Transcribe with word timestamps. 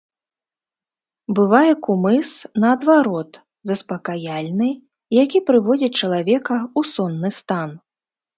Бывае 1.39 1.73
кумыс, 1.87 2.31
наадварот, 2.63 3.31
заспакаяльны, 3.71 4.69
які 5.21 5.39
прыводзіць 5.51 5.93
чалавека 6.01 6.55
ў 6.79 6.95
сонны 6.95 7.29
стан. 7.39 7.69